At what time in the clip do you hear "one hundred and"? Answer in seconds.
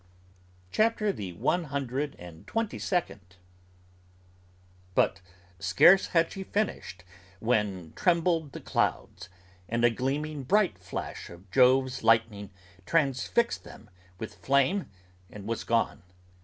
1.33-2.47